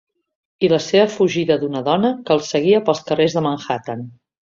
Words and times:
I 0.67 0.71
la 0.73 0.79
seva 0.85 1.11
fugida 1.17 1.59
d'una 1.65 1.83
dona 1.89 2.13
que 2.25 2.37
el 2.39 2.45
seguia 2.51 2.83
pels 2.89 3.07
carrers 3.11 3.41
de 3.41 3.49
Manhattan. 3.51 4.07